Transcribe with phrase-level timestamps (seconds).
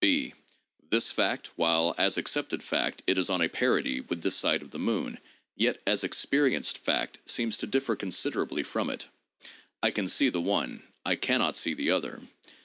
[0.03, 0.31] (6)
[0.89, 4.71] This fact, while as accepted fact it is on a parity with this side of
[4.71, 5.19] the moon,
[5.55, 9.05] yet as experienced fact seems to differ considerably from it.
[9.83, 12.19] I can see the one; I can not see the other.